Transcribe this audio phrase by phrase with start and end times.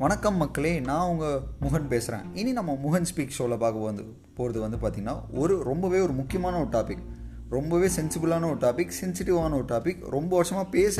[0.00, 4.04] வணக்கம் மக்களே நான் உங்கள் முகன் பேசுகிறேன் இனி நம்ம முகன் ஸ்பீக் ஷோவில் பார்க்க வந்து
[4.34, 7.02] போகிறது வந்து பார்த்திங்கன்னா ஒரு ரொம்பவே ஒரு முக்கியமான ஒரு டாபிக்
[7.48, 10.96] ரொம்பவே சென்சிபிளான ஒரு டாபிக் சென்சிட்டிவான ஒரு டாபிக் ரொம்ப வருஷமாக பேச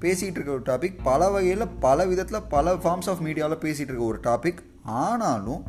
[0.00, 4.20] பேசிகிட்டு இருக்க ஒரு டாபிக் பல வகையில் பல விதத்தில் பல ஃபார்ம்ஸ் ஆஃப் மீடியாவில் பேசிகிட்டு இருக்க ஒரு
[4.24, 4.60] டாபிக்
[5.00, 5.62] ஆனாலும்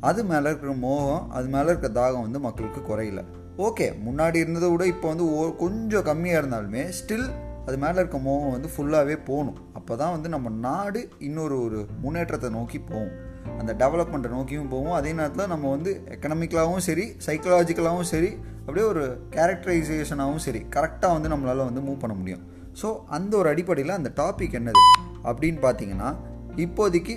[0.00, 3.20] அது மேலே இருக்கிற மோகம் அது மேலே இருக்கிற தாகம் வந்து மக்களுக்கு குறையில.
[3.58, 7.26] ஓகே முன்னாடி இருந்ததை விட இப்போ வந்து ஓ- கொஞ்சம் கம்மியாக இருந்தாலுமே ஸ்டில்
[7.66, 9.58] அது மேலே இருக்க மோகம் வந்து ஃபுல்லாகவே போகணும்.
[9.78, 13.12] அப்போ தான் வந்து நம்ம நாடு இன்னொரு ஒரு முன்னேற்றத்தை நோக்கி போகும்.
[13.60, 19.04] அந்த டெவலப்மெண்ட்டை நோக்கியும் போவோம் அதே நேரத்தில் நம்ம வந்து எக்கனாமிக்கலாகவும் சரி சைக்கலாஜிக்கலாகவும் சரி அப்படியே ஒரு
[19.36, 22.42] கேரக்டரைசேஷனாகவும் சரி கரெக்டாக வந்து நம்மளால் வந்து மூவ் பண்ண முடியும்.
[22.82, 24.82] ஸோ அந்த ஒரு அடிப்படையில் அந்த டாபிக் என்னது?
[25.30, 26.10] அப்படின்னு பார்த்தீங்கன்னா
[26.56, 27.16] இப்போதைக்கு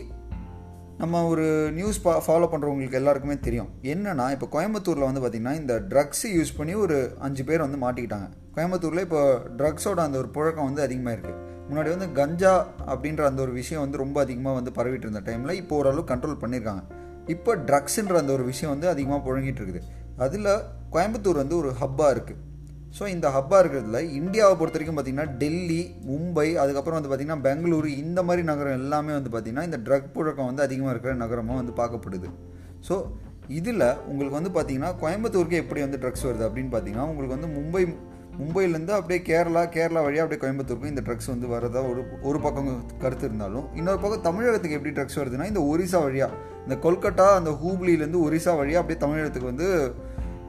[0.97, 1.45] நம்ம ஒரு
[1.77, 3.69] நியூஸ் பா ஃபாலோ பண்ணுறவங்களுக்கு எல்லாருக்குமே தெரியும்.
[3.93, 8.27] என்னென்னா இப்போ கோயம்புத்தூரில் வந்து பார்த்திங்கன்னா இந்த ட்ரக்ஸ் யூஸ் பண்ணி ஒரு அஞ்சு பேர் வந்து மாட்டிக்கிட்டாங்க.
[8.55, 9.21] கோயம்புத்தூரில் இப்போ
[9.59, 12.53] ட்ரக்ஸோட அந்த ஒரு புழக்கம் வந்து அதிகமாக இருக்குது முன்னாடி வந்து கஞ்சா
[12.91, 16.83] அப்படின்ற அந்த ஒரு விஷயம் வந்து ரொம்ப அதிகமாக வந்து பரவிட்டு இருந்த டைமில் இப்போ ஓரளவு கண்ட்ரோல் பண்ணியிருக்காங்க
[17.33, 19.81] இப்போ ட்ரக்ஸுன்ற அந்த ஒரு விஷயம் வந்து அதிகமாக புழங்கிட்டு இருக்குது.
[20.25, 20.49] அதில்
[20.93, 22.41] கோயம்புத்தூர் வந்து ஒரு ஹப்பாக இருக்குது
[22.97, 25.79] ஸோ இந்த ஹப்பாக இருக்கிறதுல இந்தியாவை பொறுத்த வரைக்கும் பார்த்தீங்கன்னா டெல்லி
[26.09, 30.65] மும்பை அதுக்கப்புறம் வந்து பார்த்திங்கன்னா பெங்களூரு இந்த மாதிரி நகரம் எல்லாமே வந்து பார்த்திங்கன்னா இந்த ட்ரக் புழக்கம் வந்து
[30.67, 32.29] அதிகமாக இருக்கிற நகரமாக வந்து பார்க்கப்படுது.
[32.87, 32.95] ஸோ
[33.59, 37.83] இதில் உங்களுக்கு வந்து பார்த்திங்கன்னா கோயம்புத்தூருக்கு எப்படி வந்து ட்ரக்ஸ் வருது அப்படின்னு பார்த்தீங்கன்னா உங்களுக்கு வந்து மும்பை
[38.39, 42.69] மும்பையிலேருந்து அப்படியே கேரளா கேரளா வழியாக அப்படியே கோயம்புத்தூருக்கும் இந்த ட்ரக்ஸ் வந்து வரதா ஒரு ஒரு பக்கம்
[43.03, 48.21] கருத்து இருந்தாலும் இன்னொரு பக்கம் தமிழகத்துக்கு எப்படி ட்ரக்ஸ் வருதுன்னா இந்த ஒரிசா வழியாக இந்த கொல்கட்டா அந்த ஹூப்ளிலேருந்து
[48.27, 49.69] ஒரிசா வழியாக அப்படியே தமிழகத்துக்கு வந்து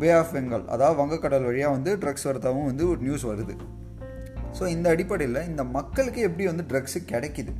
[0.00, 3.54] வே ஆஃப் பெங்கால் அதாவது வங்கக்கடல் வழியாக வந்து ட்ரக்ஸ் வரதாகவும் வந்து ஒரு நியூஸ் வருது.
[4.58, 7.52] ஸோ இந்த அடிப்படையில் இந்த மக்களுக்கு எப்படி வந்து ட்ரக்ஸு கிடைக்கிது?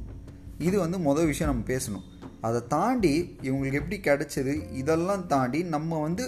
[0.59, 2.05] இது வந்து மொதல் விஷயம் நம்ம பேசணும்.
[2.41, 4.55] அதை தாண்டி இவங்களுக்கு எப்படி கிடைச்சது?
[4.81, 6.25] இதெல்லாம் தாண்டி நம்ம வந்து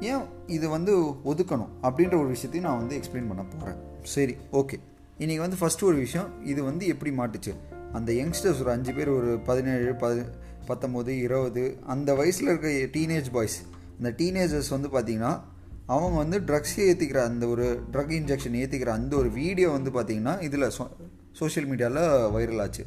[0.00, 4.78] ஏன் இது வந்து ஒதுக்கணும் அப்படின்ற ஒரு விஷயத்தையும் நான் வந்து எக்ஸ்பிளைன் பண்ண போகிறேன் சரி ஓகே
[5.18, 7.52] இன்றைக்கி வந்து ஃபஸ்ட்டு ஒரு விஷயம் இது வந்து எப்படி மாட்டுச்சு?
[7.92, 10.20] அந்த யங்ஸ்டர்ஸ் ஒரு அஞ்சு பேர் ஒரு பதினேழு பதி
[10.68, 13.62] பத்தொம்போது இருபது அந்த வயசில் இருக்க டீனேஜ் பாய்ஸ்
[13.98, 15.40] அந்த டீனேஜர்ஸ் வந்து பார்த்திங்கன்னா
[15.86, 20.62] அவங்க வந்து ட்ரக்ஸ் ஏற்றிக்கிற அந்த ஒரு ட்ரக் இன்ஜெக்ஷன் ஏற்றிக்கிற அந்த ஒரு வீடியோ வந்து பார்த்திங்கன்னா இதில்
[20.62, 20.86] சோ
[21.32, 22.86] சோஷியல் மீடியாவில் வைரல் ஆச்சு.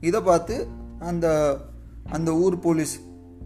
[0.00, 0.66] இதை பார்த்து
[0.98, 1.56] அந்த
[2.04, 3.00] அந்த ஊர் போலீஸ்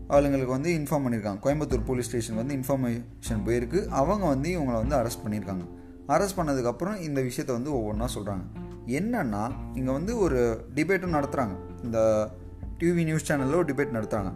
[0.08, 3.86] ஆளுங்களுக்கு வந்து இன்ஃபார்ம் பண்ணியிருக்காங்க கோயம்புத்தூர் போலீஸ் ஸ்டேஷன் வந்து இன்ஃபர்மேஷன் போயிருக்கு.
[3.86, 5.64] அவங்க வந்து இவங்களை வந்து அரெஸ்ட் பண்ணியிருக்காங்க
[6.08, 8.42] அரெஸ்ட் பண்ணதுக்கப்புறம் இந்த விஷயத்த வந்து ஒவ்வொன்றா சொல்கிறாங்க
[8.86, 11.54] என்னன்னா இங்கே வந்து ஒரு டிபேட்டும் நடத்துகிறாங்க
[11.84, 12.28] இந்த
[12.78, 14.32] டிவி நியூஸ் சேனலில் ஒரு டிபேட் நடத்துகிறாங்க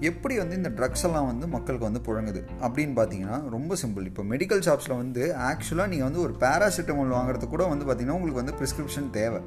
[0.00, 2.40] எப்படி வந்து இந்த ட்ரக்ஸ் எல்லாம் வந்து மக்களுக்கு வந்து புழங்குது?
[2.60, 7.64] அப்படின்னு பார்த்தீங்கன்னா ரொம்ப சிம்பிள் இப்போ மெடிக்கல் ஷாப்ஸில் வந்து ஆக்சுவலாக நீங்கள் வந்து ஒரு பேராசிட்டமால் வாங்குறதுக்கு கூட
[7.64, 9.40] வந்து பார்த்தீங்கன்னா உங்களுக்கு வந்து ப்ரிஸ்கிரிப்ஷன் தேவை.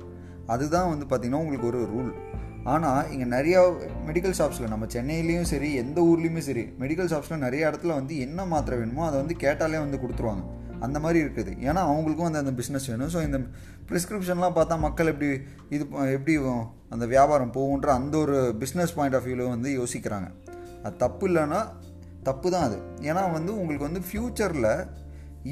[0.45, 2.11] அதுதான் வந்து பார்த்தீங்கன்னா உங்களுக்கு ஒரு ரூல்
[2.71, 3.61] ஆனால் இங்கே நிறையா
[4.07, 8.77] மெடிக்கல் ஷாப்ஸில் நம்ம சென்னையிலையும் சரி எந்த ஊர்லேயுமே சரி மெடிக்கல் ஷாப்ஸில் நிறைய இடத்துல வந்து என்ன மாத்திரை
[8.79, 10.43] வேணுமோ அதை வந்து கேட்டாலே வந்து கொடுத்துருவாங்க.
[10.85, 11.51] அந்த மாதிரி இருக்குது.
[11.67, 13.11] ஏன்னா அவங்களுக்கும் அந்த அந்த பிஸ்னஸ் வேணும்.
[13.15, 13.37] ஸோ இந்த
[13.89, 15.29] ப்ரிஸ்கிரிப்ஷன்லாம் பார்த்தா மக்கள் எப்படி
[15.75, 15.83] இது
[16.15, 16.33] எப்படி
[16.95, 20.27] அந்த வியாபாரம் போகுன்ற அந்த ஒரு பிஸ்னஸ் பாயிண்ட் ஆஃப் வியூவில் வந்து யோசிக்கிறாங்க.
[20.85, 21.61] அது தப்பு இல்லைன்னா
[22.29, 22.77] தப்பு தான் அது.
[23.09, 24.71] ஏன்னா வந்து உங்களுக்கு வந்து ஃப்யூச்சரில்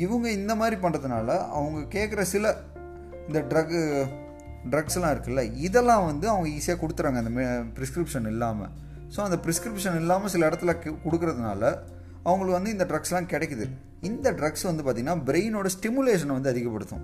[0.04, 2.56] இவங்க இந்த மாதிரி பண்ணுறதுனால அவங்க கேட்குற சில
[3.28, 3.80] இந்த ட்ரக்கு
[4.70, 7.32] ட்ரக்ஸ்லாம் இருக்குல்ல இதெல்லாம் வந்து அவங்க ஈஸியாக கொடுத்துறாங்க அந்த
[7.76, 8.72] ப்ரிஸ்கிரிப்ஷன் இல்லாமல்
[9.16, 11.64] ஸோ அந்த ப்ரிஸ்கிரிப்ஷன் இல்லாமல் சில இடத்துல கு- கொடுக்கறதுனால
[12.24, 13.66] அவங்களுக்கு வந்து இந்த ட்ரக்ஸ்லாம் கிடைக்குது.
[14.02, 17.04] இந்த ட்ரக்ஸ் வந்து பார்த்திங்கன்னா பிரெயினோட ஸ்டிமுலேஷனை வந்து அதிகப்படுத்தும்.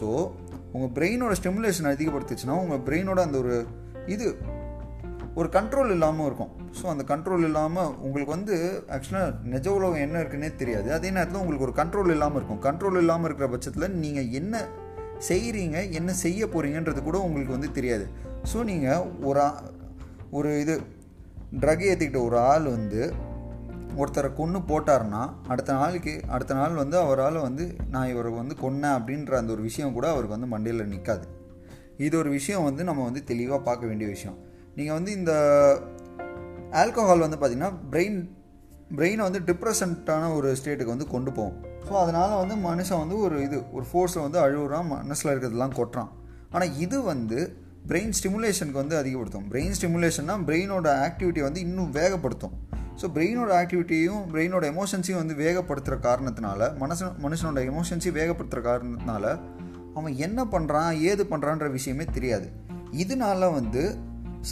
[0.00, 0.06] ஸோ
[0.72, 3.66] உங்கள் பிரெயினோட ஸ்டிமுலேஷன் அதிகப்படுத்துச்சுன்னா உங்கள் பிரெயினோட அந்த ஒரு
[4.06, 4.26] இது
[5.34, 6.50] ஒரு கண்ட்ரோல் இல்லாமல் இருக்கும்.
[6.82, 8.54] ஸோ அந்த கண்ட்ரோல் இல்லாமல் உங்களுக்கு வந்து
[8.88, 10.92] ஆக்சுவலாக நிஜ உலகம் என்ன இருக்குன்னே தெரியாது.
[10.92, 12.62] அதே நேரத்தில் உங்களுக்கு ஒரு கண்ட்ரோல் இல்லாமல் இருக்கும்.
[12.62, 14.54] கண்ட்ரோல் இல்லாமல் இருக்கிற பட்சத்தில் நீங்கள் என்ன
[15.28, 18.08] செய்கிறீங்க என்ன செய்ய போகிறீங்கன்றது கூட உங்களுக்கு வந்து தெரியாது.
[18.54, 19.62] ஸோ நீங்கள் ஒரு ஆ-
[20.30, 20.80] ஒரு இது
[21.60, 23.12] ட்ரக் ஏற்றிக்கிட்ட ஒரு ஆள் வந்து
[23.96, 29.34] ஒருத்தரை கொன்று போட்டாருன்னா அடுத்த நாளைக்கு அடுத்த நாள் வந்து அவரால் வந்து நான் இவரை வந்து கொன்னேன் அப்படின்ற
[29.34, 31.26] அந்த ஒரு விஷயம் கூட அவருக்கு வந்து மண்டையில் நிற்காது
[31.96, 34.38] இது ஒரு விஷயம் வந்து நம்ம வந்து தெளிவாக பார்க்க வேண்டிய விஷயம்.
[34.76, 35.32] நீங்கள் வந்து இந்த
[36.70, 38.28] ஆல்கஹால் வந்து பார்த்திங்கன்னா பிரெயின்
[38.96, 41.71] பிரெயினை வந்து டிப்ரெஷன்ட்டான ஒரு ஸ்டேட்டுக்கு வந்து கொண்டு போகும்.
[41.86, 46.10] ஸோ அதனால் வந்து மனுஷன் வந்து ஒரு இது ஒரு ஃபோர்ஸில் வந்து அழுகுறான் மனசில் இருக்கிறதுலாம் கொட்டுறான்.
[46.54, 47.38] ஆனால் இது வந்து
[47.90, 49.46] பிரெயின் ஸ்டிமுலேஷனுக்கு வந்து அதிகப்படுத்தும்.
[49.52, 52.54] பிரெயின் ஸ்டிமுலேஷன்னா பிரெயினோட ஆக்டிவிட்டி வந்து இன்னும் வேகப்படுத்தும்.
[53.00, 59.24] ஸோ பிரெயினோட ஆக்டிவிட்டியும் பிரெயினோட எமோஷன்ஸையும் வந்து வேகப்படுத்துகிற காரணத்தினால மனசு மனுஷனோட எமோஷன்ஸையும் வேகப்படுத்துகிற காரணத்தினால
[59.98, 62.46] அவன் என்ன பண்ணுறான் ஏது பண்ணுறான்ற விஷயமே தெரியாது.
[63.02, 63.82] இதனால வந்து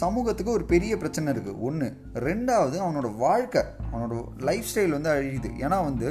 [0.01, 1.87] சமூகத்துக்கு ஒரு பெரிய பிரச்சனை இருக்குது ஒன்று
[2.27, 4.13] ரெண்டாவது அவனோட வாழ்க்கை அவனோட
[4.49, 5.49] லைஃப் ஸ்டைல் வந்து அழியுது.
[5.65, 6.09] ஏன்னா வந்து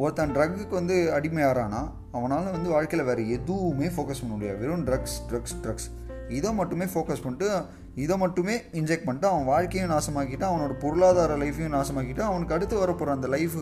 [0.00, 1.80] ஒருத்தன் ட்ரக்குக்கு வந்து அடிமை ஆறானா
[2.12, 4.58] அவனால் வந்து வாழ்க்கையில் வேறு எதுவுமே ஃபோக்கஸ் பண்ண முடியாது.
[4.58, 5.88] வெறும் ட்ரக்ஸ் ட்ரக்ஸ் ட்ரக்ஸ்
[6.28, 7.48] இதை மட்டுமே ஃபோக்கஸ் பண்ணிட்டு
[7.94, 13.28] இதை மட்டுமே இன்ஜெக்ட் பண்ணிட்டு அவன் வாழ்க்கையும் நாசமாக்கிட்டு அவனோட பொருளாதார லைஃப்பையும் நாசமாக்கிட்டு அவனுக்கு அடுத்து வரப்போகிற அந்த
[13.28, 13.56] லைஃப்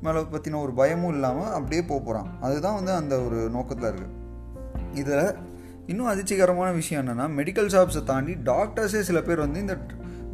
[0.00, 4.12] மேலே பற்றின ஒரு பயமும் இல்லாமல் அப்படியே போக போகிறான் அதுதான் வந்து அந்த ஒரு நோக்கத்தில் இருக்குது
[4.94, 5.26] இதில்
[5.86, 9.76] இன்னும் அதிர்ச்சிகரமான விஷயம் என்னென்னா மெடிக்கல் ஷாப்ஸை தாண்டி டாக்டர்ஸே சில பேர் வந்து இந்த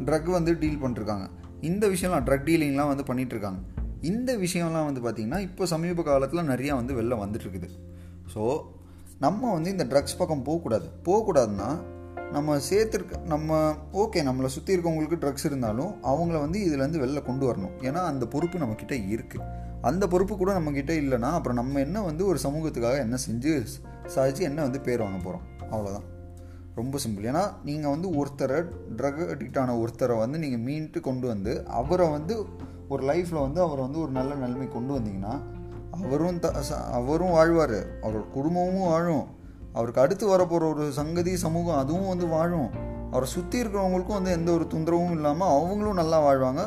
[0.05, 1.25] ட்ரக் வந்து டீல் பண்ணிருக்காங்க
[1.61, 3.59] இந்த விஷயம்லாம் ட்ரக் டீலிங்லாம் வந்து பண்ணிகிட்ருக்காங்க
[4.01, 7.69] இந்த விஷயம்லாம் வந்து பார்த்திங்கன்னா இப்போ சமீப காலத்தில் நிறையா வந்து வெளில வந்துட்டுருக்குது.
[8.35, 8.63] ஸோ
[9.19, 10.87] நம்ம வந்து இந்த ட்ரக்ஸ் பக்கம் போகக்கூடாது.
[11.05, 11.69] போகக்கூடாதுன்னா
[12.31, 17.73] நம்ம சேர்த்துருக்க நம்ம ஓகே நம்மளை சுற்றி இருக்கவங்களுக்கு ட்ரக்ஸ் இருந்தாலும் அவங்கள வந்து இதுலேருந்து வெளில கொண்டு வரணும்.
[17.81, 19.47] ஏன்னா அந்த பொறுப்பு நம்மக்கிட்ட இருக்குது
[19.81, 23.63] அந்த பொறுப்பு கூட நம்மக்கிட்ட இல்லைன்னா அப்புறம் நம்ம என்ன வந்து ஒரு சமூகத்துக்காக என்ன செஞ்சு
[24.15, 26.10] சாதிச்சு என்ன வந்து பேர் வாங்க போகிறோம் அவ்வளோதான்
[26.75, 28.57] ரொம்ப சிம்பிள் ஏன்னா நீங்கள் வந்து ஒருத்தரை
[28.99, 32.35] ட்ரக் அடிக்டான ஒருத்தரை வந்து நீங்கள் மீன்ட்டு கொண்டு வந்து அவரை வந்து
[32.93, 35.33] ஒரு லைஃப்பில் வந்து அவரை வந்து ஒரு நல்ல நிலைமை கொண்டு வந்தீங்கன்னா
[35.97, 36.49] அவரும் த
[36.99, 37.79] அவரும் வாழ்வார்.
[38.03, 39.25] அவரோட குடும்பமும் வாழும்.
[39.73, 42.69] அவருக்கு அடுத்து வரப்போகிற ஒரு சங்கதி சமூகம் அதுவும் வந்து வாழும்.
[43.11, 46.63] அவரை சுற்றி இருக்கிறவங்களுக்கும் வந்து எந்த ஒரு தொந்தரவும் இல்லாமல் அவங்களும் நல்லா வாழ்வாங்க.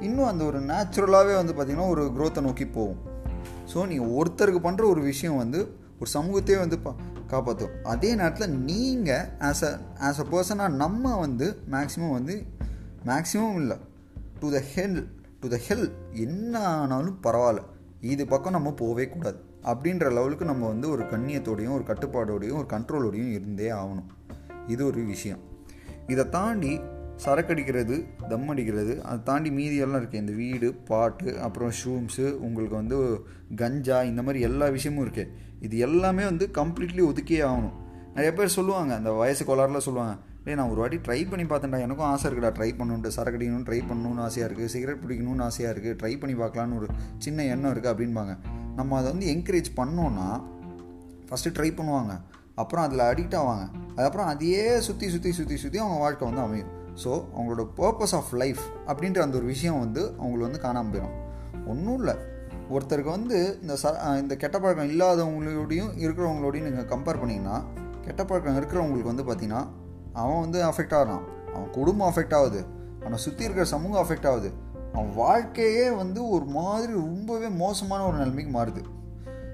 [0.00, 3.00] இன்னும் அந்த ஒரு நேச்சுரலாகவே வந்து பார்த்திங்கன்னா ஒரு க்ரோத்தை நோக்கி போகும்.
[3.72, 5.60] ஸோ நீங்கள் ஒருத்தருக்கு பண்ணுற ஒரு விஷயம் வந்து
[6.00, 6.92] ஒரு சமூகத்தையே வந்து பா
[7.34, 9.72] காப்பாற்றும் அதே நேரத்தில் நீங்கள் ஆஸ் அ
[10.08, 12.36] ஆஸ் அ பர்சனாக நம்ம வந்து மேக்ஸிமம் வந்து
[13.10, 13.76] மேக்ஸிமம் இல்லை.
[14.40, 15.00] To the hell
[15.40, 15.86] to the hell
[16.26, 17.62] என்ன ஆனாலும் பரவாயில்ல.
[18.12, 19.38] இது பக்கம் நம்ம போகவே கூடாது.
[19.70, 24.10] அப்படின்ற லெவலுக்கு நம்ம வந்து ஒரு கண்ணியத்தோடையும் ஒரு கட்டுப்பாடோடையும் ஒரு கண்ட்ரோலோடையும் இருந்தே ஆகணும்.
[24.72, 25.42] இது ஒரு விஷயம்.
[26.12, 26.72] இதை தாண்டி
[27.24, 27.96] சரக்கடிக்கிறது
[28.30, 32.98] தம் அடிக்கிறது அதை தாண்டி மீதியெல்லாம் இருக்குது இந்த வீடு பாட்டு அப்புறம் ஷூம்ஸு உங்களுக்கு வந்து
[33.60, 35.30] கஞ்சா இந்த மாதிரி எல்லா விஷயமும் இருக்குது
[35.60, 37.74] இது எல்லாமே வந்து கம்ப்ளீட்லி ஒதுக்கியே ஆகணும்.
[38.14, 42.06] நிறைய பேர் சொல்லுவாங்க அந்த வயசு கோளாறில் சொல்லுவாங்க டே நான் ஒரு வாட்டி ட்ரை பண்ணி பார்த்தேன்டா எனக்கும்
[42.06, 46.34] ஆசை இருக்குடா ட்ரை பண்ணணுன்ட்டு சரக்கு ட்ரை பண்ணணும்னு ஆசையாக இருக்குது சிகரெட் பிடிக்கணும்னு ஆசையாக இருக்குது ட்ரை பண்ணி
[46.42, 48.36] பார்க்கலான்னு ஒரு சின்ன எண்ணம் இருக்குது அப்படின்பாங்க.
[48.76, 50.42] நம்ம அதை வந்து என்கரேஜ் பண்ணோன்னா
[51.30, 52.20] ஃபஸ்ட்டு ட்ரை பண்ணுவாங்க.
[52.54, 53.64] அப்புறம் அதில் அடிக்ட் ஆவாங்க.
[53.88, 56.68] அதுக்கப்புறம் அதையே சுற்றி சுற்றி சுற்றி சுற்றி அவங்க வாழ்க்கை வந்து அமையும்.
[57.04, 61.16] ஸோ அவங்களோட பர்பஸ் ஆஃப் லைஃப் அப்படின்ற அந்த ஒரு விஷயம் வந்து அவங்களுக்கு வந்து காணாமல் போயிடும்.
[61.66, 62.14] ஒன்றும் இல்லை.
[62.70, 63.90] ஒருத்தருக்கு வந்து இந்த ச
[64.20, 67.56] இந்த கெட்ட பழக்கம் இல்லாதவங்களோடையும் இருக்கிறவங்களோடையும் நீங்கள் கம்பேர் பண்ணிங்கன்னா
[68.06, 69.62] கெட்ட பழக்கம் இருக்கிறவங்களுக்கு வந்து பார்த்திங்கன்னா
[70.12, 71.24] அவன் வந்து அஃபெக்ட் ஆகிறான்.
[71.54, 72.60] அவன் குடும்பம் அஃபெக்ட் ஆகுது.
[73.00, 74.50] அவனை சுற்றி இருக்கிற சமூகம் அஃபெக்ட் ஆகுது.
[74.92, 78.82] அவன் வாழ்க்கையே வந்து ஒரு மாதிரி ரொம்பவே மோசமான ஒரு நிலைமைக்கு மாறுது.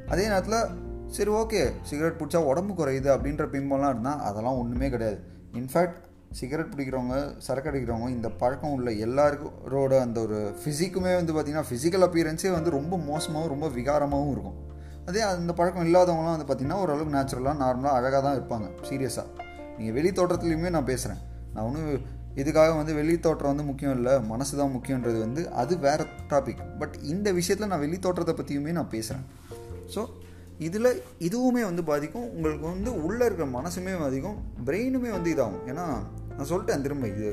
[0.08, 0.60] அதே நேரத்தில்
[1.06, 5.18] சரி ஓகே சிகரெட் பிடிச்சா உடம்பு குறையுது அப்படின்ற பிம்பம்லாம் இருந்தால் அதெல்லாம் ஒன்றுமே கிடையாது.
[5.52, 5.98] இன்ஃபேக்ட்
[6.38, 12.50] சிகரெட் பிடிக்கிறவங்க சரக்கு அடிக்கிறவங்க இந்த பழக்கம் உள்ள எல்லாருக்கோட அந்த ஒரு ஃபிசிக்குமே வந்து பார்த்திங்கன்னா ஃபிசிக்கல் அப்பியரன்ஸே
[12.56, 14.58] வந்து ரொம்ப மோசமாகவும் ரொம்ப விகாரமாகவும் இருக்கும்.
[15.08, 18.68] அதே அந்த பழக்கம் இல்லாதவங்களாம் வந்து பார்த்திங்கன்னா ஓரளவுக்கு நேச்சுரலாக நார்மலாக அழகாக தான் இருப்பாங்க.
[18.88, 19.26] சீரியஸாக
[19.78, 21.20] நீங்கள் வெளி தோட்டத்துலேயுமே நான் பேசுகிறேன்
[21.52, 22.08] நான் ஒன்றும்
[22.40, 24.14] இதுக்காக வந்து வெளி தோற்றம் வந்து முக்கியம் இல்லை.
[24.32, 28.92] மனசு தான் முக்கியன்றது வந்து அது வேறு டாபிக் பட் இந்த விஷயத்தில் நான் வெளி தோற்றத்தை பற்றியுமே நான்
[28.96, 29.26] பேசுகிறேன்
[29.94, 30.02] ஸோ
[30.66, 30.88] இதில்
[31.26, 32.26] இதுவுமே வந்து பாதிக்கும்.
[32.36, 34.38] உங்களுக்கு வந்து உள்ளே இருக்கிற மனசுமே பாதிக்கும்.
[34.66, 35.62] பிரெயினுமே வந்து இதாகும்.
[35.70, 35.84] ஏன்னா
[36.40, 37.30] நான் சொல்லிட்டேன் திரும்ப இது.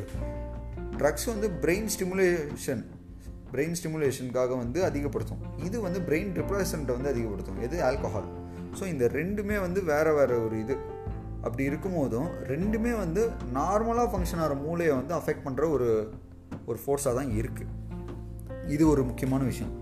[1.00, 2.82] ட்ரக்ஸ் வந்து பிரெயின் ஸ்டிமுலேஷன்
[3.52, 5.42] பிரெயின் ஸ்டிமுலேஷனுக்காக வந்து அதிகப்படுத்தும்.
[5.68, 7.60] இது வந்து பிரெயின் டிப்ரெஷன்ட்டை வந்து அதிகப்படுத்தும்.
[7.66, 7.78] எது?
[7.90, 8.28] ஆல்கஹால்
[8.78, 10.76] ஸோ இந்த ரெண்டுமே வந்து வேறு வேறு ஒரு இது.
[11.46, 13.22] அப்படி இருக்கும்போதும் ரெண்டுமே வந்து
[13.60, 15.88] நார்மலாக ஃபங்க்ஷன் ஆகிற மூளையை வந்து அஃபெக்ட் பண்ணுற ஒரு
[16.70, 17.72] ஒரு ஃபோர்ஸாக தான் இருக்குது
[18.76, 19.74] இது ஒரு முக்கியமான விஷயம்.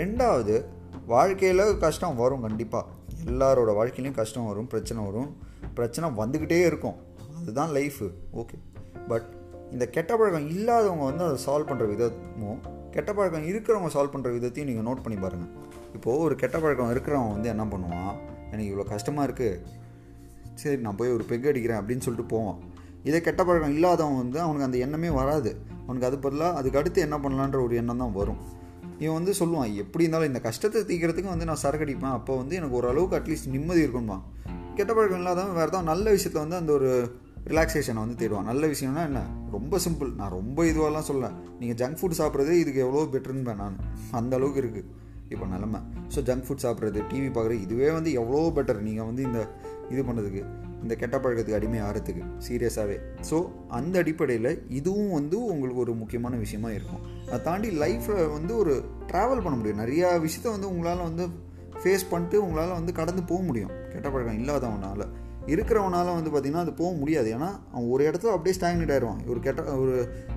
[0.00, 0.56] ரெண்டாவது
[1.14, 2.90] வாழ்க்கையில் கஷ்டம் வரும் கண்டிப்பாக
[3.30, 5.30] எல்லாரோட வாழ்க்கையிலையும் கஷ்டம் வரும் பிரச்சனை வரும்.
[5.78, 6.98] பிரச்சனை வந்துக்கிட்டே இருக்கும்.
[7.40, 8.06] அதுதான் லைஃபு
[8.40, 8.58] ஓகே
[9.10, 9.26] பட்
[9.74, 12.60] இந்த கெட்ட பழக்கம் இல்லாதவங்க வந்து அதை சால்வ் பண்ணுற விதமும்
[12.94, 15.52] கெட்ட பழக்கம் இருக்கிறவங்க சால்வ் பண்ணுற விதத்தையும் நீங்கள் நோட் பண்ணி பாருங்கள்
[15.96, 18.12] இப்போது ஒரு கெட்ட பழக்கம் இருக்கிறவங்க வந்து என்ன பண்ணுவான்?
[18.52, 19.60] எனக்கு இவ்வளோ கஷ்டமாக இருக்குது
[20.60, 22.58] சரி நான் போய் ஒரு பெக் அடிக்கிறேன் அப்படின்னு சொல்லிட்டு போவான்.
[23.08, 25.50] இதே கெட்ட பழக்கம் இல்லாதவன் வந்து அவனுக்கு அந்த எண்ணமே வராது.
[25.86, 28.40] அவனுக்கு அது பதிலாக அதுக்கு அடுத்து என்ன பண்ணலான்ற ஒரு எண்ணம் தான் வரும்.
[29.02, 32.14] இவன் வந்து சொல்லுவான் எப்படி இருந்தாலும் இந்த கஷ்டத்தை தீக்கிறதுக்கு வந்து நான் சரக்கு அடிப்பேன்.
[32.18, 34.18] அப்போ வந்து எனக்கு ஓரளவுக்கு அட்லீஸ்ட் நிம்மதி இருக்கும்பா
[34.76, 36.90] கெட்ட பழக்கம் இல்லாதவன் வேறு தான் நல்ல விஷயத்தில் வந்து அந்த ஒரு
[37.50, 38.48] ரிலாக்ஸேஷனை வந்து தேடுவான்.
[38.50, 39.20] நல்ல விஷயம்னா என்ன?
[39.56, 41.30] ரொம்ப சிம்பிள் நான் ரொம்ப இதுவாகலாம் சொல்ல
[41.60, 43.78] நீங்கள் ஜங்க் ஃபுட் சாப்பிட்றதே இதுக்கு எவ்வளோ பெட்டருன்னு நான்
[44.20, 44.88] அந்த அளவுக்கு இருக்குது
[45.34, 45.80] இப்போ நிலமை.
[46.14, 49.40] ஸோ ஜங்க் ஃபுட் சாப்பிட்றது டிவி பார்க்குறது இதுவே வந்து எவ்வளோ பெட்டர் நீங்கள் வந்து இந்த
[49.92, 50.42] இது பண்ணுறதுக்கு
[50.82, 52.96] இந்த கெட்ட பழக்கத்துக்கு அடிமை ஆகிறதுக்கு சீரியஸாகவே
[53.28, 53.36] ஸோ
[53.78, 57.02] அந்த அடிப்படையில் இதுவும் வந்து உங்களுக்கு ஒரு முக்கியமான விஷயமா இருக்கும்.
[57.26, 58.74] அதை தாண்டி லைஃப்பில் வந்து ஒரு
[59.10, 59.82] ட்ராவல் பண்ண முடியும்.
[59.84, 61.26] நிறையா விஷயத்த வந்து உங்களால் வந்து
[61.82, 63.72] ஃபேஸ் பண்ணிட்டு உங்களால் வந்து கடந்து போக முடியும்.
[63.92, 65.04] கெட்ட பழக்கம் இல்லாதவனால்.
[65.46, 67.28] இருக்கிறவனால வந்து பார்த்திங்கன்னா அது போக முடியாது.
[67.36, 69.94] ஏன்னா அவன் ஒரு இடத்துல அப்படியே ஸ்டாக்னேட் ஆயிடுவான் ஒரு கெட்ட ஒரு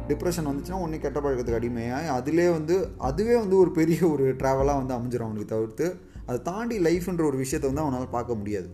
[0.09, 2.75] டிப்ரெஷன் வந்துச்சுன்னா ஒன்றே கெட்ட பழக்கத்துக்கு அடிமையாக அதிலே வந்து
[3.09, 5.87] அதுவே வந்து ஒரு பெரிய ஒரு ட்ராவலாக வந்து அமைஞ்சிடும் அவனுக்கு தவிர்த்து.
[6.27, 8.69] அதை தாண்டி லைஃப்ன்ற ஒரு விஷயத்தை வந்து அவனால் பார்க்க முடியாது.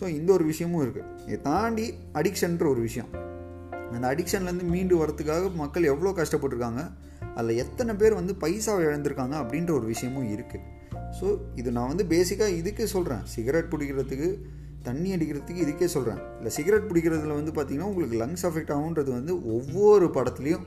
[0.00, 3.10] ஸோ இந்த ஒரு விஷயமும் இருக்குது இதை தாண்டி அடிக்ஷன்ற ஒரு விஷயம்.
[3.94, 6.82] அந்த அடிக்ஷன்லேருந்து மீண்டு வரத்துக்காக மக்கள் எவ்வளோ கஷ்டப்பட்டுருக்காங்க
[7.36, 10.64] அதில் எத்தனை பேர் வந்து பைசாவை இழந்திருக்காங்க அப்படின்ற ஒரு விஷயமும் இருக்குது
[11.18, 14.28] ஸோ இது நான் வந்து பேசிக்காக இதுக்கு சொல்கிறேன் சிகரெட் பிடிக்கிறதுக்கு
[14.82, 20.06] தண்ணி அடிக்கிறதுக்கு இதுக்கே சொல்கிறேன் இல்லை சிகரெட் பிடிக்கிறதுல வந்து பார்த்திங்கன்னா உங்களுக்கு லங்ஸ் அஃபெக்ட் ஆகுன்றது வந்து ஒவ்வொரு
[20.06, 20.66] படத்துலேயும்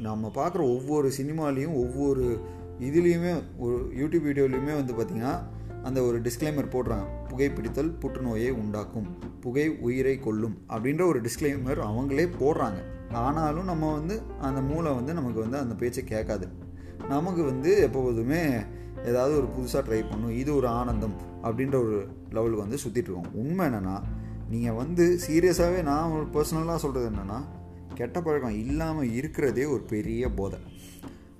[0.00, 2.40] நம்ம பார்க்குற ஒவ்வொரு சினிமாலேயும் ஒவ்வொரு
[2.80, 5.42] இதுலேயுமே ஒரு யூடியூப் வீடியோலையுமே வந்து பார்த்திங்கன்னா
[5.82, 7.06] அந்த ஒரு டிஸ்க்ளைமர் போடுறாங்க.
[7.28, 12.82] புகைப்பிடித்தல் புற்றுநோயை உண்டாக்கும் புகை உயிரை கொல்லும் அப்படின்ற ஒரு டிஸ்க்ளைமர் அவங்களே போடுறாங்க.
[13.12, 16.48] ஆனாலும் நம்ம வந்து அந்த மூளை வந்து நமக்கு வந்து அந்த பேச்சை கேட்காது.
[17.08, 18.42] நமக்கு வந்து எப்போதுமே
[19.04, 24.02] ஏதாவது ஒரு புதுசாக ட்ரை பண்ணும் இது ஒரு ஆனந்தம் அப்படின்ற ஒரு லெவலுக்கு வந்து சுற்றிட்டுருக்கோம் உண்மை என்னென்னா
[24.50, 27.44] நீங்கள் வந்து சீரியஸாகவே நான் ஒரு பர்சனலாக சொல்கிறது என்னென்னா
[27.94, 30.58] கெட்ட பழக்கம் இல்லாமல் இருக்கிறதே ஒரு பெரிய போதை.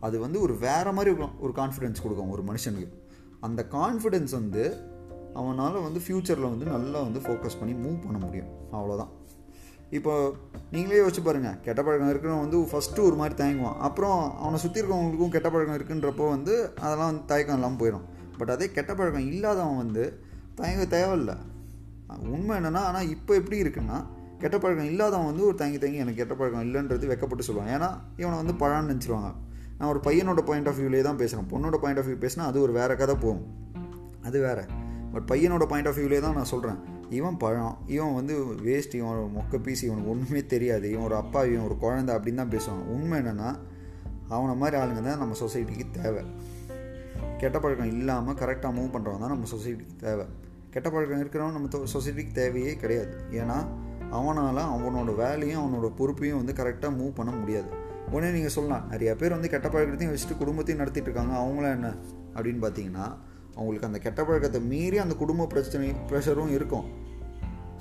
[0.01, 2.89] அது வந்து ஒரு வேறு மாதிரி ஒரு கான்ஃபிடென்ஸ் கொடுக்கும் ஒரு மனுஷனுக்கு.
[3.41, 4.77] அந்த கான்ஃபிடென்ஸ் வந்து
[5.35, 8.47] அவனால் வந்து ஃப்யூச்சரில் வந்து நல்லா வந்து ஃபோக்கஸ் பண்ணி மூவ் பண்ண முடியும்.
[8.73, 9.13] அவ்வளோதான்
[9.99, 10.13] இப்போ
[10.75, 13.79] நீங்களே யோசிச்சு பாருங்கள் கெட்ட பழக்கம் இருக்கிறவன் வந்து ஃபஸ்ட்டு ஒரு மாதிரி தயங்குவான்.
[13.87, 16.55] அப்புறம் அவனை சுற்றி இருக்கவங்களுக்கும் கெட்ட பழக்கம் இருக்குன்றப்போ வந்து
[16.85, 18.05] அதெல்லாம் வந்து தயக்கம் இல்லாமல் போயிடும்
[18.39, 20.05] பட் அதே கெட்ட பழக்கம் இல்லாதவன் வந்து
[20.61, 21.37] தயங்க தேவையில்லை.
[22.37, 23.99] உண்மை என்னென்னா ஆனால் இப்போ எப்படி இருக்குன்னா
[24.43, 27.73] கெட்ட பழக்கம் இல்லாதவன் வந்து ஒரு தயங்கி தயங்கி எனக்கு கெட்ட பழக்கம் இல்லைன்றது வெக்கப்பட்டு சொல்லுவான்.
[27.77, 29.31] ஏன்னா இவனை வந்து பழான்னு நினச்சிருவாங்க.
[29.79, 32.73] நான் ஒரு பையனோட பாயிண்ட் ஆஃப் வியூலே தான் பேசுகிறேன் பொண்ணோட பாயிண்ட் ஆஃப் வியூ பேசினா அது ஒரு
[32.73, 33.45] வேறு கதை போகும்.
[34.29, 34.65] அது வேறு.
[35.13, 36.81] பட் பையனோட பாயிண்ட் ஆஃப் வியூலே தான் நான் சொல்கிறேன்
[37.11, 40.91] இவன் பழம் இவன் வந்து வேஸ்ட் இவன் மொக்க பீஸ் இவனுக்கு ஒன்றுமே தெரியாது.
[40.91, 43.59] இவன் ஒரு அப்பா இவன் ஒரு குழந்தை அப்படின்னு தான் பேசுவான் உண்மை என்னென்னா
[44.29, 46.23] அவனை மாதிரி ஆளுங்க தான் நம்ம சொசைட்டிக்கு தேவை.
[47.39, 50.27] கெட்ட பழக்கம் இல்லாமல் கரெக்டாக மூவ் பண்ணுறவன் தான் நம்ம சொசைட்டிக்கு தேவை.
[50.71, 53.15] கெட்ட பழக்கம் இருக்கிறவன் நம்ம சொசைட்டிக்கு தேவையே கிடையாது.
[53.31, 53.67] ஏன்னா
[54.11, 57.69] அவனால் அவனோட வேலையும் அவனோட பொறுப்பையும் வந்து கரெக்டாக மூவ் பண்ண முடியாது.
[58.11, 61.35] உடனே நீங்கள் சொல்லலாம் நிறையா பேர் வந்து கெட்ட பழக்கத்தையும் வச்சுட்டு குடும்பத்தையும் நடத்திட்டு இருக்காங்க.
[61.41, 61.95] அவங்களாம் என்ன?
[62.35, 63.15] அப்படின்னு பார்த்தீங்கன்னா
[63.55, 67.00] அவங்களுக்கு அந்த கெட்ட பழக்கத்தை மீறி அந்த குடும்ப பிரச்சனை ப்ரெஷரும் இருக்கும்.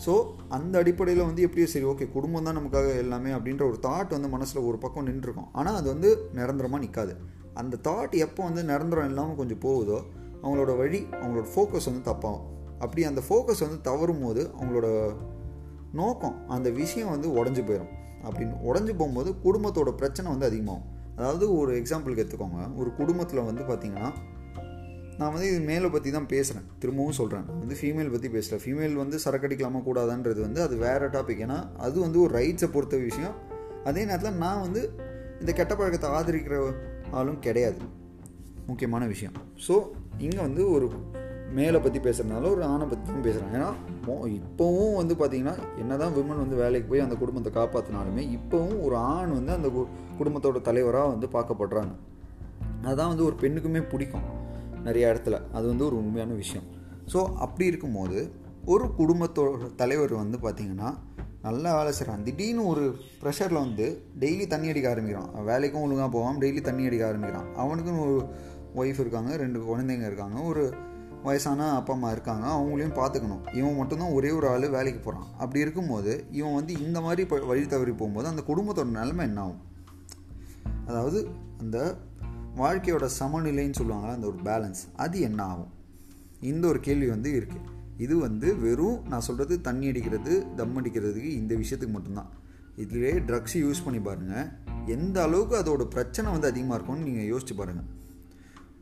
[0.06, 0.14] ஸோ
[0.58, 4.68] அந்த அடிப்படையில் வந்து எப்படியோ சரி ஓகே குடும்பம் தான் நமக்காக எல்லாமே அப்படின்ற ஒரு தாட் வந்து மனசில்
[4.70, 5.50] ஒரு பக்கம் நின்றுருக்கும்.
[5.60, 7.14] ஆனால் அது வந்து நிரந்தரமாக நிற்காது
[7.62, 9.98] அந்த தாட் எப்போ வந்து நிரந்தரம் இல்லாமல் கொஞ்சம் போகுதோ
[10.44, 12.46] அவங்களோட வழி அவங்களோட ஃபோக்கஸ் வந்து தப்பாகும்.
[12.84, 14.88] அப்படி அந்த ஃபோக்கஸ் வந்து தவறும் போது அவங்களோட
[16.00, 17.94] நோக்கம் அந்த விஷயம் வந்து உடஞ்சி போயிடும்
[18.28, 20.88] அப்படின்னு உடஞ்சி போகும்போது குடும்பத்தோட பிரச்சனை வந்து அதிகமாகும்.
[21.18, 22.62] அதாவது ஒரு எக்ஸாம்பிளுக்கு எடுத்துக்கோங்க.
[22.82, 24.10] ஒரு குடும்பத்தில் வந்து பார்த்திங்கன்னா
[25.20, 28.94] நான் வந்து இது மேலே பற்றி தான் பேசுகிறேன் திரும்பவும் சொல்கிறேன் நான் வந்து ஃபீமேல் பற்றி பேசுகிறேன் ஃபீமேல்
[29.02, 33.36] வந்து சரக்கடிக்கலாமா கூடாதான்றது வந்து அது வேறு டாபிக் ஏன்னா அது வந்து ஒரு ரைட்ஸை பொறுத்த விஷயம்.
[33.90, 34.82] அதே நேரத்தில் நான் வந்து
[35.42, 36.56] இந்த கெட்ட பழக்கத்தை ஆதரிக்கிற
[37.20, 37.82] ஆளும் கிடையாது.
[38.70, 39.36] முக்கியமான விஷயம்.
[39.68, 39.76] ஸோ
[40.26, 40.88] இங்கே வந்து ஒரு
[41.60, 43.70] மேலே பற்றி பேசுகிறதுனால ஒரு ஆணை பற்றி தான் பேசுகிறேன் ஏன்னா
[44.40, 49.32] இப்போவும் வந்து பார்த்திங்கன்னா என்ன தான் விமன் வந்து வேலைக்கு போய் அந்த குடும்பத்தை காப்பாற்றினாலுமே இப்போவும் ஒரு ஆண்
[49.38, 49.70] வந்து அந்த
[50.20, 51.94] குடும்பத்தோட தலைவராக வந்து பார்க்கப்படுறாங்க.
[52.86, 54.28] அதுதான் வந்து ஒரு பெண்ணுக்குமே பிடிக்கும்.
[54.84, 55.38] நிறைய இடத்துல.
[55.52, 56.68] அது வந்து ஒரு உண்மையான விஷயம்.
[57.14, 58.18] ஸோ அப்படி இருக்கும்போது
[58.66, 60.90] ஒரு குடும்பத்தோட தலைவர் வந்து பார்த்திங்கன்னா
[61.42, 62.84] நல்லா வேலை செய்கிறான் திடீர்னு ஒரு
[63.22, 63.86] ப்ரெஷரில் வந்து
[64.20, 65.30] டெய்லி தண்ணி அடிக்க ஆரம்பிக்கிறான்.
[65.50, 67.48] வேலைக்கும் ஒழுங்காக போவான் டெய்லி தண்ணி அடிக்க ஆரம்பிக்கிறான்.
[67.64, 68.16] அவனுக்குன்னு ஒரு
[68.76, 70.64] ஒய்ஃப் இருக்காங்க ரெண்டு குழந்தைங்க இருக்காங்க ஒரு
[71.24, 72.46] வயசான அப்பா அம்மா இருக்காங்க.
[72.58, 77.24] அவங்களையும் பார்த்துக்கணும் இவன் மட்டும்தான் ஒரே ஒரு ஆள் வேலைக்கு போகிறான் அப்படி இருக்கும்போது இவன் வந்து இந்த மாதிரி
[77.52, 79.64] வழி தவறி போகும்போது அந்த குடும்பத்தோட நிலைமை என்ன ஆகும்?
[80.88, 81.20] அதாவது
[81.60, 81.78] அந்த
[82.58, 85.72] வாழ்க்கையோட சமநிலைன்னு சொல்லுவாங்களா அந்த ஒரு பேலன்ஸ் அது என்ன ஆகும்?
[86.40, 91.56] இந்த ஒரு கேள்வி வந்து இருக்குது இது வந்து வெறும் நான் சொல்கிறது தண்ணி அடிக்கிறது தம் அடிக்கிறதுக்கு இந்த
[91.56, 92.30] விஷயத்துக்கு மட்டும்தான்.
[92.76, 94.50] இதிலே ட்ரக்ஸ் யூஸ் பண்ணி பாருங்கள்
[94.86, 97.98] எந்த அளவுக்கு அதோட பிரச்சனை வந்து அதிகமாக இருக்கும்னு நீங்கள் யோசிச்சு பாருங்கள்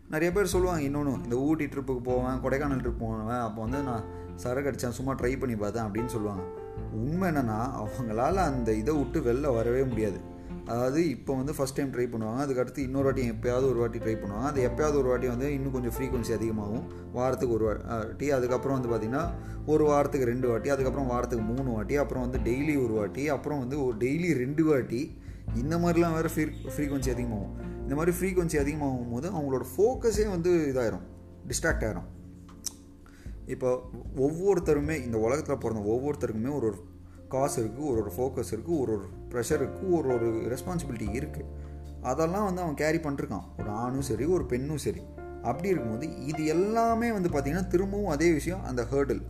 [0.09, 4.03] நிறைய பேர் சொல்லுவாங்க இன்னொன்று இந்த ஊட்டி ட்ரிப்புக்கு போவேன் கொடைக்கானல் ட்ரிப் போவேன் அப்போ வந்து நான்
[4.35, 6.43] சரக்கு அடித்தேன் சும்மா ட்ரை பண்ணி பார்த்தேன் அப்படின்னு சொல்லுவாங்க.
[6.93, 10.19] உண்மை என்னென்னா அவங்களால அந்த இதை விட்டு வெளில வரவே முடியாது.
[10.71, 14.47] அதாவது இப்போ வந்து ஃபஸ்ட் டைம் ட்ரை பண்ணுவாங்க அதுக்கடுத்து இன்னொரு வாட்டி எப்போயாவது ஒரு வாட்டி ட்ரை பண்ணுவாங்க.
[14.51, 16.83] அது எப்போயாவது ஒரு வாட்டி வந்து இன்னும் கொஞ்சம் ஃப்ரீக்வன்சி அதிகமாகும்.
[17.17, 19.23] வாரத்துக்கு ஒரு வாட்டி அதுக்கப்புறம் வந்து பார்த்திங்கன்னா
[19.73, 23.77] ஒரு வாரத்துக்கு ரெண்டு வாட்டி அதுக்கப்புறம் வாரத்துக்கு மூணு வாட்டி அப்புறம் வந்து டெய்லி ஒரு வாட்டி அப்புறம் வந்து
[23.85, 25.01] ஒரு டெய்லி ரெண்டு வாட்டி.
[25.61, 27.55] இந்த மாதிரிலாம் வேறு ஃப்ரீ ஃப்ரீக்வன்சி அதிகமாகும்.
[27.83, 31.05] இந்த மாதிரி ஃப்ரீக்வன்சி அதிகமாகும் போது அவங்களோட ஃபோக்கஸே வந்து இதாயிரும்
[31.49, 32.07] டிஸ்ட்ராக்ட் ஆகிரும்
[33.53, 33.69] இப்போ
[34.25, 36.79] ஒவ்வொருத்தருமே இந்த உலகத்தில் பிறந்த ஒவ்வொருத்தருக்குமே ஒரு ஒரு
[37.33, 41.47] காசு இருக்குது ஒரு ஒரு ஃபோக்கஸ் இருக்குது ஒரு ஒரு ப்ரெஷர் இருக்குது ஒரு ஒரு ரெஸ்பான்சிபிலிட்டி இருக்குது
[42.09, 43.47] அதெல்லாம் வந்து அவன் கேரி பண்ணிருக்கான்.
[43.59, 45.01] ஒரு ஆணும் சரி ஒரு பெண்ணும் சரி.
[45.49, 49.23] அப்படி இருக்கும்போது இது எல்லாமே வந்து பார்த்திங்கன்னா திரும்பவும் அதே விஷயம் அந்த ஹேர்டில்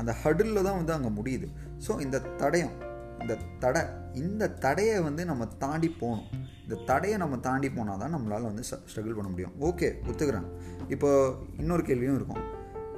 [0.00, 1.48] அந்த ஹர்டிலில் தான் வந்து அங்கே முடியுது.
[1.86, 2.74] ஸோ இந்த தடயம்
[3.22, 3.82] இந்த தடை
[4.22, 6.30] இந்த தடையை வந்து நம்ம தாண்டி போகணும்.
[6.64, 9.54] இந்த தடையை நம்ம தாண்டி போனால் தான் நம்மளால் வந்து ஸ்ட்ரகிள் பண்ண முடியும்.
[9.68, 10.48] ஓகே ஒத்துக்கிறேன்.
[10.94, 11.10] இப்போ
[11.62, 12.42] இன்னொரு கேள்வியும் இருக்கும்.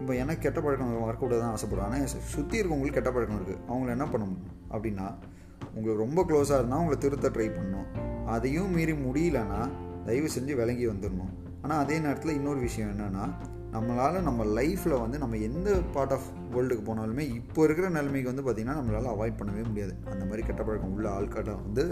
[0.01, 4.07] இப்போ எனக்கு கெட்ட பழக்கம் வரக்கூடாது தான் ஆசைப்படுவேன் ஆனால் சுற்றி இருக்கவங்களுக்கு கெட்ட பழக்கம் இருக்குது அவங்கள என்ன
[4.13, 4.55] பண்ண முடியும்?
[4.75, 5.07] அப்படின்னா
[5.75, 7.89] உங்களுக்கு ரொம்ப க்ளோஸாக இருந்தால் அவங்கள திருத்த ட்ரை பண்ணணும்
[8.35, 9.61] அதையும் மீறி முடியலன்னா
[10.07, 13.25] தயவு செஞ்சு விளங்கி வந்துடணும் ஆனால் அதே நேரத்தில் இன்னொரு விஷயம் என்னென்னா
[13.75, 18.77] நம்மளால் நம்ம லைஃப்பில் வந்து நம்ம எந்த பார்ட் ஆஃப் வேர்ல்டுக்கு போனாலுமே இப்போ இருக்கிற நிலைமைக்கு வந்து பார்த்திங்கன்னா
[18.81, 19.93] நம்மளால் அவாய்ட் பண்ணவே முடியாது.
[20.13, 21.85] அந்த மாதிரி கெட்ட பழக்கம் உள்ள ஆள்காட்டை வந்து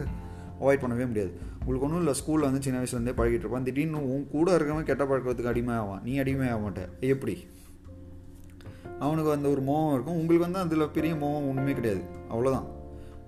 [0.61, 1.33] அவாய்ட் பண்ணவே முடியாது.
[1.59, 3.67] உங்களுக்கு ஒன்றும் இல்லை ஸ்கூலில் வந்து சின்ன வயசுலேருந்தே பழகிட்டு இருப்பான்.
[3.69, 7.37] திடீர்னு உன் கூட இருக்கிறவங்க கெட்ட பழக்கத்துக்கு அடிமை ஆவான் நீ அடிமை ஆக மாட்டேன் எப்படி?
[9.01, 10.17] அவனுக்கு அந்த ஒரு மோகம் இருக்கும்.
[10.17, 12.03] உங்களுக்கு வந்து அதில் பெரிய மோகம் ஒன்றுமே கிடையாது.
[12.31, 12.67] அவ்வளோதான்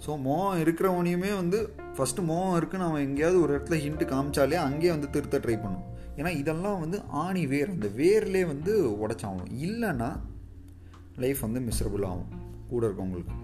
[0.06, 5.11] ஸோ மோகம் இருக்கிறவனையுமே வந்து ஃபஸ்ட்டு மோகம் இருக்குன்னு அவன் எங்கேயாவது ஒரு இடத்துல ஹிண்ட்டு காமிச்சாலே அங்கேயே வந்து
[5.11, 5.85] திருத்த ட்ரை பண்ணும்.
[6.16, 7.70] ஏன்னா இதெல்லாம் வந்து ஆணி வேர்.
[7.70, 8.73] அந்த வேர்லேயே வந்து
[9.04, 9.50] உடச்சாகணும்.
[9.66, 10.20] இல்லைன்னா
[11.16, 12.30] லைஃப் வந்து மிஸ்ரபுள் ஆகும்.
[12.70, 13.35] கூட இருக்கவங்களுக்கு.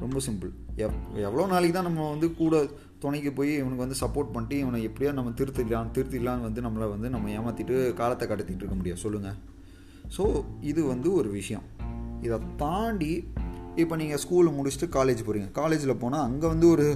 [0.00, 0.94] ரொம்ப சிம்பிள் எவ்
[1.26, 2.66] எவ்வளோ நாளைக்கு தான் நம்ம வந்து கூட
[2.98, 7.30] துணைக்கு போய் இவனுக்கு வந்து சப்போர்ட் பண்ணிட்டு இவனை எப்படியா நம்ம திருத்திடலாம் திருத்திடலான்னு வந்து நம்மளை வந்து நம்ம
[7.30, 9.00] ஏமாற்றிட்டு காலத்தை கடத்திட்டு இருக்க முடியாது.
[9.00, 9.38] சொல்லுங்கள்
[10.16, 10.24] ஸோ
[10.60, 11.64] இது வந்து ஒரு விஷயம்.
[12.20, 13.12] இதை தாண்டி
[13.82, 16.86] இப்போ நீங்கள் ஸ்கூலில் முடிச்சுட்டு காலேஜ் போகிறீங்க காலேஜில் போனால் அங்கே வந்து ஒரு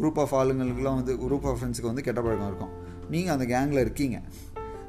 [0.00, 2.72] குரூப் ஆஃப் ஆளுங்களுக்குலாம் வந்து குரூப் ஆஃப் ஃப்ரெண்ட்ஸுக்கு வந்து கெட்ட பழக்கம் இருக்கும்.
[3.08, 4.16] நீங்கள் அந்த கேங்கில் இருக்கீங்க.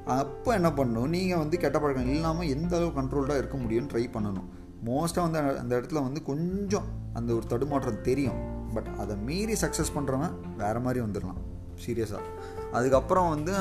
[0.06, 1.08] அப்போ என்ன பண்ணணும்?
[1.08, 4.48] நீங்கள் வந்து கெட்ட பழக்கம் இல்லாமல் எந்த அளவு கண்ட்ரோல்டாக இருக்க முடியும்னு ட்ரை பண்ணணும்.
[4.86, 8.40] மோஸ்ட்டாக வந்து அந்த இடத்துல வந்து கொஞ்சம் அந்த ஒரு தடுமாற்றம் தெரியும்.
[8.74, 11.40] பட் அதை மீறி சக்ஸஸ் பண்ணுறவன் வேறு மாதிரி வந்துடலாம்.
[11.86, 12.24] சீரியஸாக
[12.72, 13.54] அதுக்கப்புறம் வந்து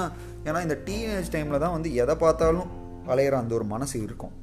[0.44, 2.68] ஏன்னா இந்த டீனேஜ் டைமில் தான் வந்து எதை பார்த்தாலும்
[3.08, 4.34] அலையிற அந்த ஒரு மனசு இருக்கும்.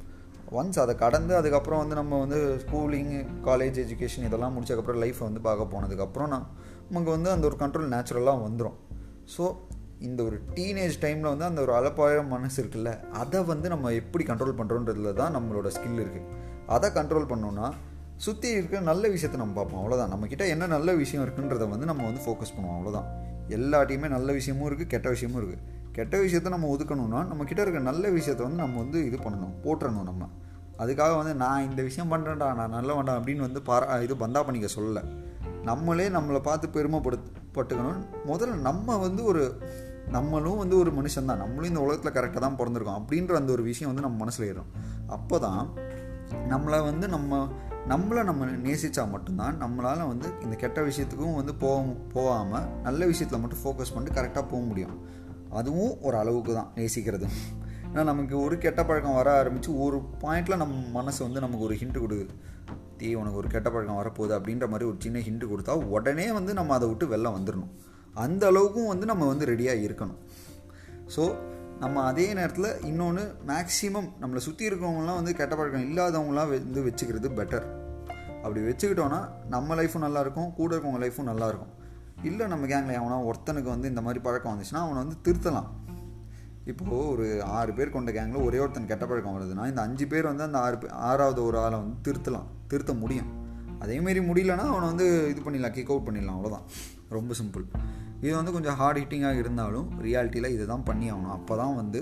[0.51, 3.13] ஒன்ஸ் அதை கடந்து அதுக்கப்புறம் வந்து நம்ம வந்து ஸ்கூலிங்
[3.46, 6.48] காலேஜ் எஜுகேஷன் இதெல்லாம் முடிச்சதுக்கப்புறம் லைஃப்பை வந்து பார்க்க போனதுக்கப்புறம் நான்
[6.89, 8.77] நமக்கு வந்து அந்த ஒரு கண்ட்ரோல் நேச்சுரலாக வந்துடும்
[9.38, 9.43] ஸோ
[10.00, 14.58] இந்த ஒரு டீனேஜ் டைமில் வந்து அந்த ஒரு அலப்பாயிரம் மனசு இருக்குல்ல அதை வந்து நம்ம எப்படி கண்ட்ரோல்
[14.58, 16.29] பண்ணுறோன்றதுல தான் நம்மளோட ஸ்கில் இருக்குது
[16.67, 17.67] அதை கண்ட்ரோல் பண்ணோன்னா
[18.15, 22.22] சுற்றி இருக்கிற நல்ல விஷயத்தை நம்ம பார்ப்போம் அவ்வளோதான் நம்மக்கிட்ட என்ன நல்ல விஷயம் இருக்குன்றதை வந்து நம்ம வந்து
[22.25, 23.08] ஃபோக்கஸ் பண்ணுவோம் அவ்வளோதான்
[23.50, 25.63] எல்லாட்டையுமே நல்ல விஷயமும் இருக்குது கெட்ட விஷயமும் இருக்குது
[25.98, 30.28] கெட்ட விஷயத்த நம்ம ஒதுக்கணும்னா நம்ம இருக்க நல்ல விஷயத்த வந்து நம்ம வந்து இது பண்ணணும் போட்டுறணும் நம்ம.
[30.80, 34.70] அதுக்காக வந்து நான் இந்த விஷயம் பண்ணுறேன்டா நான் நல்ல வேண்டாம் அப்படின்னு வந்து பாரா இது பந்தா பண்ணிக்க
[34.78, 35.04] சொல்லலை.
[35.64, 38.00] நம்மளே நம்மளை பார்த்து பெருமைப்படுத்தப்பட்டுக்கணும்.
[38.32, 39.44] முதல்ல நம்ம வந்து ஒரு
[40.10, 43.90] நம்மளும் வந்து ஒரு மனுஷன் தான் நம்மளும் இந்த உலகத்தில் கரெக்டாக தான் பிறந்திருக்கோம் அப்படின்ற அந்த ஒரு விஷயம்
[43.92, 44.72] வந்து நம்ம மனசில் ஏறும்.
[45.08, 45.62] அப்போ தான்
[46.50, 47.48] நம்மளை வந்து நம்ம
[47.88, 51.82] நம்மளை நம்ம நேசித்தா மட்டும்தான் நம்மளால் வந்து இந்த கெட்ட விஷயத்துக்கும் வந்து போக
[52.14, 54.96] போகாமல் நல்ல விஷயத்தில் மட்டும் ஃபோக்கஸ் பண்ணிட்டு கரெக்டாக போக முடியும்.
[55.60, 57.28] அதுவும் ஒரு அளவுக்கு தான் நேசிக்கிறது.
[57.92, 62.04] ஏன்னா நமக்கு ஒரு கெட்ட பழக்கம் வர ஆரம்பித்து ஒரு பாயிண்டில் நம்ம மனசு வந்து நமக்கு ஒரு ஹிண்ட்டு
[62.04, 62.34] கொடுக்குது.
[63.00, 66.74] தீ உனக்கு ஒரு கெட்ட பழக்கம் வரப்போகுது அப்படின்ற மாதிரி ஒரு சின்ன ஹிண்ட்டு கொடுத்தா உடனே வந்து நம்ம
[66.78, 67.74] அதை விட்டு வெளில வந்துடணும்
[68.26, 70.20] அந்த அளவுக்கும் வந்து நம்ம வந்து ரெடியாக இருக்கணும்.
[71.16, 71.24] ஸோ
[71.84, 77.66] நம்ம அதே நேரத்தில் இன்னொன்று மேக்ஸிமம் நம்மளை சுற்றி இருக்கிறவங்களாம் வந்து கெட்ட பழக்கம் இல்லாதவங்களாம் வந்து வச்சுக்கிறது பெட்டர்
[78.44, 79.20] அப்படி வச்சுக்கிட்டோன்னா
[79.56, 81.74] நம்ம லைஃப்பும் நல்லாயிருக்கும் கூட இருக்கவங்க லைஃப்பும் நல்லாயிருக்கும்
[82.30, 85.69] இல்லை நம்ம கேங்கில் அவனா ஒருத்தனுக்கு வந்து இந்த மாதிரி பழக்கம் வந்துச்சுன்னா அவனை வந்து திருத்தலாம்.
[86.71, 87.26] இப்போது ஒரு
[87.58, 90.78] ஆறு பேர் கொண்ட கேங்கில் ஒரே ஒருத்தன் கெட்ட பழக்கம் வருதுன்னா இந்த அஞ்சு பேர் வந்து அந்த ஆறு
[91.10, 93.32] ஆறாவது ஒரு ஆளை வந்து திருத்தலாம் திருத்த முடியும்.
[93.84, 96.67] அதேமாரி முடியலன்னா அவனை வந்து இது பண்ணிடலாம் கிக் அவுட் பண்ணிடலாம் அவ்வளோதான்
[97.10, 97.65] ரொம்ப சிம்பிள்
[98.26, 101.34] இது வந்து கொஞ்சம் ஹார்ட் ஹிட்டிங்காக இருந்தாலும் ரியாலிட்டியில் இதை தான் பண்ணி ஆகணும்.
[101.38, 102.02] அப்போ தான் வந்து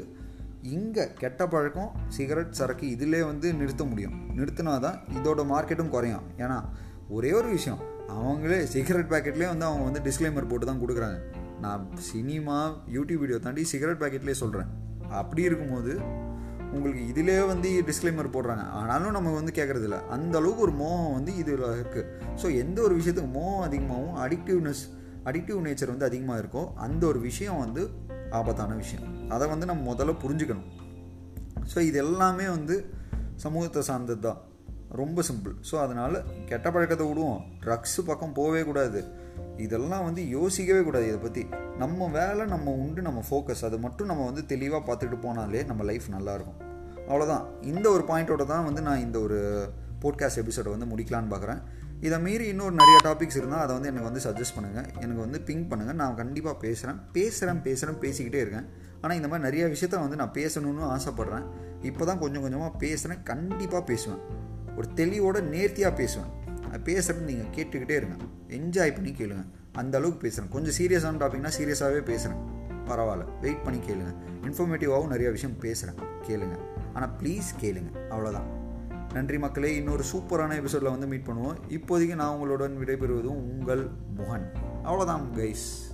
[0.75, 4.15] இங்கே கெட்ட பழக்கம் சிகரெட் சரக்கு இதிலே வந்து நிறுத்த முடியும்.
[4.37, 6.27] நிறுத்தினா தான் இதோட மார்க்கெட்டும் குறையும்.
[6.37, 6.59] ஏன்னா
[7.17, 7.81] ஒரே ஒரு விஷயம்
[8.15, 11.19] அவங்களே சிகரெட் பேக்கெட்லேயே வந்து அவங்க வந்து டிஸ்க்ளைமர் போட்டு தான் கொடுக்குறாங்க.
[11.63, 12.57] நான் சினிமா
[12.95, 14.69] யூடியூப் வீடியோ தாண்டி சிகரெட் பேக்கெட்லேயே சொல்கிறேன்
[15.21, 15.93] அப்படி இருக்கும்போது
[16.75, 18.65] உங்களுக்கு இதிலே வந்து டிஸ்க்ளைமர் போடுறாங்க.
[18.79, 22.05] ஆனாலும் நம்ம வந்து கேட்குறது இல்லை அந்த அளவுக்கு ஒரு மோகம் வந்து இதில் இருக்குது
[22.41, 24.83] ஸோ எந்த ஒரு விஷயத்துக்கு மோகம் அதிகமாகவும் அடிக்டிவ்னஸ்
[25.29, 27.81] அடிக்டிவ் நேச்சர் வந்து அதிகமாக இருக்கோ அந்த ஒரு விஷயம் வந்து
[28.39, 29.05] ஆபத்தான விஷயம்.
[29.35, 30.69] அதை வந்து நம்ம முதல்ல புரிஞ்சுக்கணும்.
[31.71, 32.75] ஸோ இது எல்லாமே வந்து
[33.43, 34.39] சமூகத்தை சார்ந்தது தான்
[34.99, 35.53] ரொம்ப சிம்பிள்.
[35.69, 36.17] ஸோ அதனால்
[36.49, 37.41] கெட்ட பழக்கத்தை விடுவோம்.
[37.63, 39.01] ட்ரக்ஸ் பக்கம் போகவே கூடாது.
[39.65, 41.43] இதெல்லாம் வந்து யோசிக்கவே கூடாது இதை பற்றி
[41.77, 46.07] நம்ம வேலை நம்ம உண்டு நம்ம ஃபோக்கஸ் அது மட்டும் நம்ம வந்து தெளிவாக பார்த்துட்டு போனாலே நம்ம லைஃப்
[46.15, 46.59] நல்லாயிருக்கும்
[47.09, 49.39] அவ்வளோதான் இந்த ஒரு பாயிண்ட்டோட தான் வந்து நான் இந்த ஒரு
[50.03, 51.61] போட்காஸ்ட் எபிசோடை வந்து முடிக்கலான்னு பார்க்குறேன்
[52.07, 55.67] இதை மீறி இன்னொரு நிறைய டாபிக்ஸ் இருந்தால் அதை வந்து எனக்கு வந்து சஜஸ்ட் பண்ணுங்கள் எனக்கு வந்து பிங்க்
[55.71, 58.67] பண்ணுங்கள் நான் கண்டிப்பாக பேசுகிறேன் பேசுகிறேன் பேசுகிறேன் பேசிக்கிட்டே இருக்கேன்.
[59.01, 61.45] ஆனால் இந்த மாதிரி நிறைய விஷயத்த வந்து நான் பேசணும்னு ஆசைப்பட்றேன்.
[61.89, 64.21] இப்போ தான் கொஞ்சம் கொஞ்சமாக பேசுகிறேன் கண்டிப்பாக பேசுவேன்.
[64.77, 66.29] ஒரு தெளிவோட நேர்த்தியாக பேசுவேன்.
[66.85, 68.15] பேசுகிறது நீங்கள் கேட்டுக்கிட்டே இருங்க.
[68.47, 69.45] என்ஜாய் பண்ணி கேளுங்க.
[69.73, 72.41] அந்த அளவுக்கு பேசுகிறேன் கொஞ்சம் சீரியஸான டாபிக்னா சீரியஸாகவே பேசுகிறேன்
[72.85, 73.39] பரவாயில்ல.
[73.41, 74.15] வெயிட் பண்ணி கேளுங்க.
[74.41, 76.57] இன்ஃபர்மேட்டிவாகவும் நிறைய விஷயம் பேசுகிறேன் கேளுங்க.
[76.93, 77.91] ஆனால் ப்ளீஸ் கேளுங்க.
[78.09, 78.49] அவ்வளோதான்
[79.13, 79.75] நன்றி மக்களே.
[79.75, 81.55] இன்னொரு சூப்பரான எபிசோடில் வந்து மீட் பண்ணுவோம்.
[81.69, 84.51] இப்போதைக்கு நான் உங்களுடன் விடைபெறுவதும் உங்கள் முகன்.
[84.83, 85.90] அவ்வளோதான் கைஸ்